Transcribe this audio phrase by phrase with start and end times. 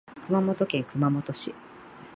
[0.23, 1.53] 熊本県熊本市